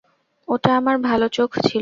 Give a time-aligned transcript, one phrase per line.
[0.47, 1.79] ওটা আমার ভালো চোখ ছিল।